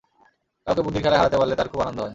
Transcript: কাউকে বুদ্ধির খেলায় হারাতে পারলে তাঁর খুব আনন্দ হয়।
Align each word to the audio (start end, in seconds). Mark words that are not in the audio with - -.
কাউকে 0.67 0.81
বুদ্ধির 0.85 1.03
খেলায় 1.03 1.19
হারাতে 1.19 1.37
পারলে 1.37 1.55
তাঁর 1.55 1.67
খুব 1.67 1.81
আনন্দ 1.81 1.99
হয়। 1.99 2.09